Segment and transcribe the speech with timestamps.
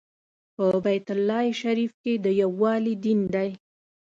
[0.55, 3.49] په بیت الله شریف کې د یووالي دین دی.